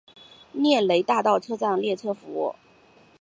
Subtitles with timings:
[0.53, 2.55] 涅雷大道车站列车服务。